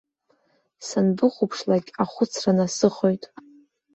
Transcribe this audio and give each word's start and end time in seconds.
Санбыхәаԥшлакь 0.87 1.91
ахәыцра 2.03 2.51
насыхоит. 2.57 3.23